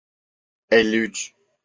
[0.71, 1.33] Elli üç.